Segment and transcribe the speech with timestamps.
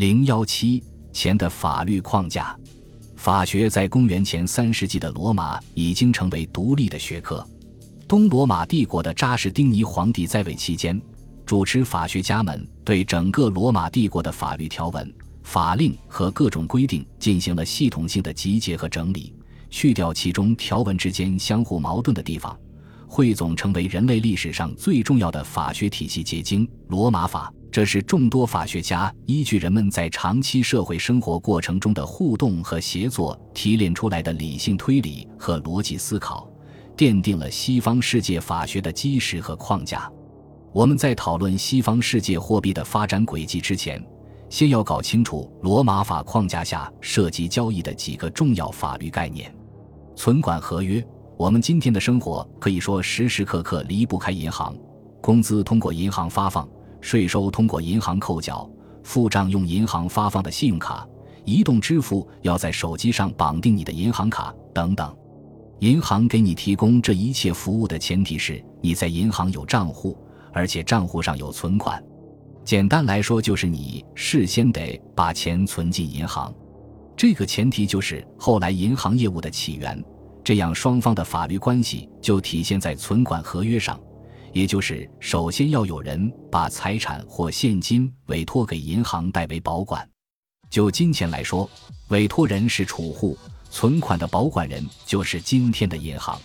[0.00, 2.58] 零幺七前的法律框架，
[3.16, 7.46] 法学在公元前三世纪的罗马已经成为独立的学科。
[8.08, 10.98] 东罗马帝国的扎什丁尼皇帝在位期间，
[11.44, 19.34] 主持法学家们对整个罗马帝国的法律条文、法令和各种规定进行了系统性的集结和整理，
[19.68, 22.58] 去掉其中条文之间相互矛盾的地方，
[23.06, 27.52] 汇总成为人类历史上最重要的法学体系结晶——罗马法。
[27.72, 36.50] 这是众多法学家依据人们在长期社会生活过程中的互动和协作提炼出来的理性推理和逻辑思考，
[36.96, 40.10] 奠定了西方世界法学的基石和框架。
[40.72, 44.04] 我们在讨论西方世界货币的发展轨迹之前，
[44.48, 49.54] 先要搞清楚罗马法框架下涉及交易的几个重要法律概念：
[50.16, 51.04] 存款合约。
[51.36, 54.76] 我们今天的生活可以说时时刻刻离不开银行，
[55.20, 56.68] 工资通过银行发放。
[57.00, 58.68] 税收通过银行扣缴，
[59.02, 61.06] 付账用银行发放的信用卡，
[61.44, 65.16] 移动支付要在手机上绑定你的银行卡等等。
[65.80, 70.16] 银行给你提供这一切服务的前提是你在银行有账户，
[70.52, 72.02] 而且账户上有存款。
[72.64, 76.54] 简单来说，就是你事先得把钱存进银行。
[77.16, 80.04] 这个前提就是后来银行业务的起源。
[80.44, 83.98] 这样，双方的法律关系就体现在存款合约上。
[84.52, 90.08] 也就是，首先要有人把财产或现金委托给银行代为保管。
[90.68, 91.68] 就金钱来说，
[92.08, 93.38] 委托人是储户，
[93.70, 96.40] 存款的保管人就是今天的银行。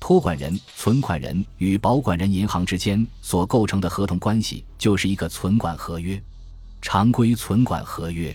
[0.00, 6.20] 托管人、存款人与保管人银行之间所构成的合同关系，就是一个存管合约。
[6.80, 8.34] 常规存管合约，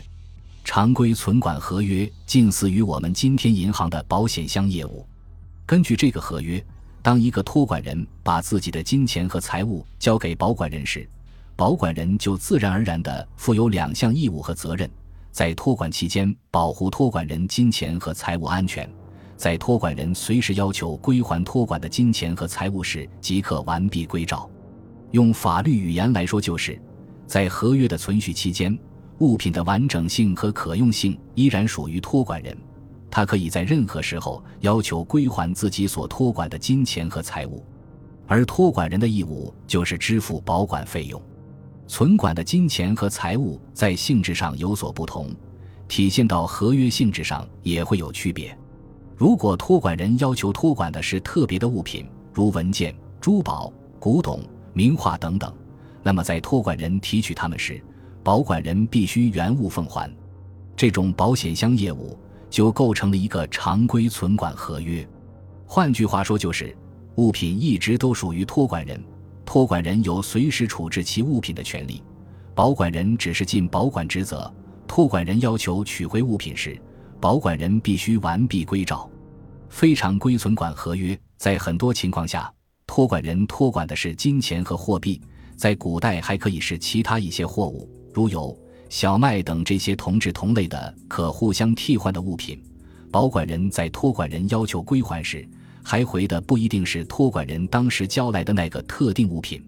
[0.64, 5.08] 常规存管合约近似于我们今天银行的保险箱业务。
[5.66, 6.64] 根据这个合约。
[7.10, 11.10] 当一个托管人把自己的金钱和财物交给保管人时，
[11.56, 14.88] 保管人就自然而然地负有两项义务和责任：
[15.32, 18.88] 在托管期间保护托管人金钱和财物安全；
[19.36, 24.48] 在托管人随时要求归还托管的金钱和财物时，即可完璧归赵。
[25.10, 26.80] 用法律语言来说，就是
[27.26, 28.78] 在合约的存续期间，
[29.18, 32.56] 物品的完整性和可用性依然属于托管人。
[33.12, 37.66] 他可以在任何时候要求归还自己所托管的金钱和财物，
[38.28, 41.22] 而托管人的义务就是支付保管费用。
[41.88, 45.32] 存管的金钱和财物在性质上有所不同，
[45.88, 48.56] 体现到合约性质上也会有区别。
[49.18, 54.42] 如果托管人要求托管的是特别的物品，如文件、珠宝、古董、
[54.72, 55.52] 名画等等，
[56.04, 57.84] 那么在托管人提取他们时，
[58.24, 60.10] 保管人必须原物奉还。
[60.76, 62.18] 这种保险箱业务。
[62.50, 65.08] 就构成了一个常规存管合约，
[65.66, 66.76] 换句话说，就是
[67.16, 69.02] 物品一直都属于托管人，
[69.46, 72.02] 托管人有随时处置其物品的权利，
[72.56, 74.52] 保管人只是尽保管职责。
[74.88, 76.80] 托管人要求取回物品时，
[77.22, 79.10] 保管人必须完璧归赵。
[79.70, 82.52] 非常规存管合约在很多情况下，
[82.88, 85.22] 托管人托管的是金钱和货币，
[85.56, 88.58] 在古代还可以是其他一些货物，如有。
[88.90, 92.60] 小麦等这些同质同类的可互相替换的物品，
[93.12, 95.48] 保管人在托管人要求归还时，
[95.84, 99.64] 还回的不一定是托管人当时交来的那个特定物品，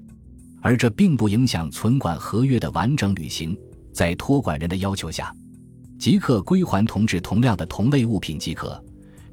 [0.60, 3.56] 而这并不影响存管合约的完整履行。
[3.94, 5.36] 在托管人的要求下，
[6.00, 8.84] 即刻归还同质同量的同类物品即可。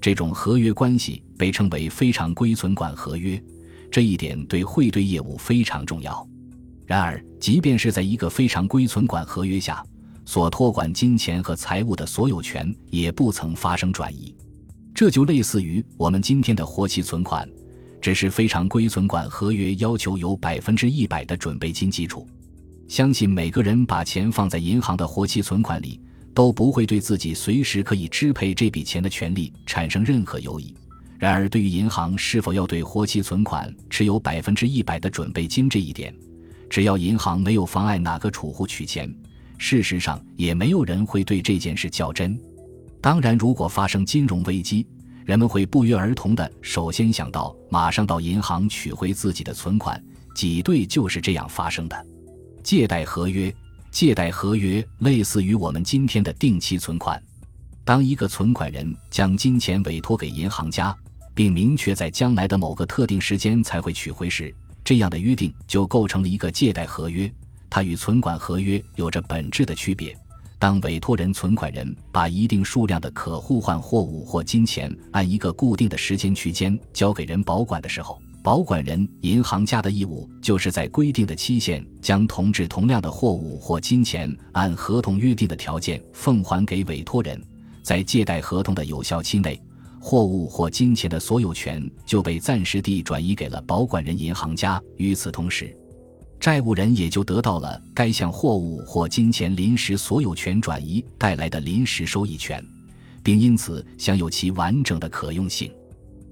[0.01, 3.43] 这种合约关系被称为非常规存管合约，
[3.91, 6.29] 这一点对汇兑业务非常重要。
[6.89, 9.85] 然而，即便是在一个非常规存管合约下，
[10.25, 14.35] 所托管金钱和财物的所有权也不曾发生转移。
[14.95, 17.47] 这就类似于我们今天的活期存款，
[18.01, 22.27] 只是非常规存管合约要求有百分之一百的准备金基础。
[22.89, 26.01] 相信每个人把钱放在银行的活期存款里，
[26.33, 30.75] 都不会对自己随时可以支配这笔钱的权利产生任何犹疑。
[31.19, 36.15] 然而，对于银行是否要对活期存款持有百分之一百的准备金这一点，
[36.69, 39.13] 只要银行没有妨碍哪个储户取钱，
[39.57, 42.39] 事实上也没有人会对这件事较真。
[43.01, 44.87] 当然，如果发生金融危机，
[45.25, 50.03] 人们会不约而同的首先想到马上到银行取回自己的存款。
[50.35, 52.07] 挤兑就是这样发生的。
[52.63, 53.53] 借贷合约，
[53.91, 57.21] 借贷合约类似于我们今天的定期存款。
[57.85, 60.97] 当一个存款人将金钱委托给银行家，
[61.35, 64.55] 并明确在将来的某个特定时间才会取回时，
[64.89, 67.31] 这样的约定就构成了一个借贷合约，
[67.69, 70.17] 它与存管合约有着本质的区别。
[70.59, 87.39] 当委托人、存款人把一定数量的可互换货物或金钱按一个固定的时间区间交给人保管的时候，保管人、银行家的义务就是在规定的期限将同质同量的货物或金钱按合同约定的条件奉还给委托人，
[87.83, 89.61] 在借贷合同的有效期内，
[90.01, 94.81] 货物或金钱的所有权就被暂时地转移给了保管人、银行家。
[94.97, 95.77] 与此同时，
[96.41, 102.65] 债务人也就得到了该项货物或金钱临时所有权转移带来的临时收益权，
[103.23, 105.71] 并因此享有其完整的可用性。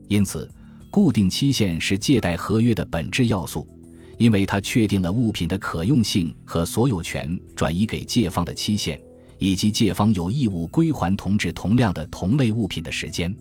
[0.09, 0.49] 因此，
[0.91, 3.69] 固定期限是借贷合约的本质要素，
[4.17, 8.99] 因为它确定了物品的可用性和所有权转移给借方的期限，
[9.39, 13.37] 以及借方有义务归还同质同量的同类物品的时间。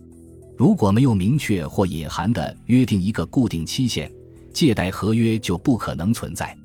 [0.57, 4.09] 如果没有明确或隐含的约定一个固定期限，
[4.53, 6.55] 借贷合约就不可能存在。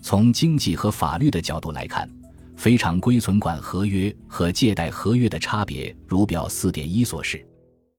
[0.00, 2.08] 从经济和法律的角度来看，
[2.56, 7.44] 非常规存款合约和借贷合约的差别，如表四点一所示。